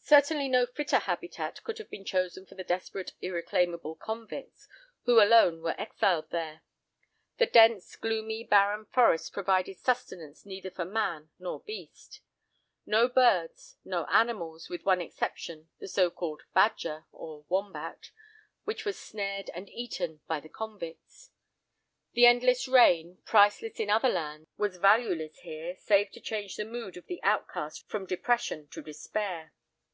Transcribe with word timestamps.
Certainly 0.00 0.48
no 0.48 0.64
fitter 0.64 1.00
habitat 1.00 1.62
could 1.64 1.76
have 1.76 1.90
been 1.90 2.06
chosen 2.06 2.46
for 2.46 2.54
the 2.54 2.64
desperate 2.64 3.12
irreclaimable 3.20 3.94
convicts, 3.94 4.66
who 5.04 5.20
alone 5.20 5.60
were 5.60 5.78
exiled 5.78 6.30
there. 6.30 6.62
The 7.36 7.44
dense, 7.44 7.94
gloomy, 7.94 8.42
barren 8.42 8.86
forests 8.86 9.28
provided 9.28 9.78
sustenance 9.78 10.46
neither 10.46 10.70
for 10.70 10.86
man 10.86 11.28
nor 11.38 11.60
beast. 11.60 12.22
No 12.86 13.06
birds—no 13.06 14.06
animals—with 14.06 14.82
one 14.86 15.02
exception, 15.02 15.68
the 15.78 15.86
so 15.86 16.08
called 16.10 16.40
"badger" 16.54 17.04
(or 17.12 17.44
wombat) 17.50 18.10
which 18.64 18.86
was 18.86 18.98
snared, 18.98 19.50
and 19.54 19.68
eaten 19.68 20.22
by 20.26 20.40
the 20.40 20.48
convicts. 20.48 21.32
The 22.14 22.24
endless 22.24 22.66
rain, 22.66 23.18
priceless 23.26 23.78
in 23.78 23.90
other 23.90 24.08
lands, 24.08 24.48
was 24.56 24.78
valueless 24.78 25.40
here, 25.40 25.76
save 25.76 26.10
to 26.12 26.20
change 26.22 26.56
the 26.56 26.64
mood 26.64 26.96
of 26.96 27.08
the 27.08 27.22
outcast 27.22 27.86
from 27.90 28.06
depression 28.06 28.68
to 28.68 28.80
despair. 28.80 29.52